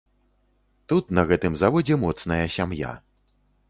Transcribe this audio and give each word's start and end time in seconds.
Тут 0.93 1.13
на 1.19 1.27
гэтым 1.33 1.61
заводзе 1.63 2.01
моцная 2.07 2.43
сям'я. 2.59 3.01